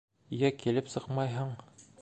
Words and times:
Йә 0.37 0.49
килеп 0.63 0.89
сыҡмайһың... 0.95 1.57